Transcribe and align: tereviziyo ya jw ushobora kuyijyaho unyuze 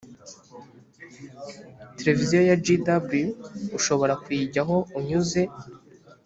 tereviziyo 1.97 2.39
ya 2.49 2.55
jw 2.65 2.77
ushobora 3.77 4.13
kuyijyaho 4.23 4.75
unyuze 4.97 5.41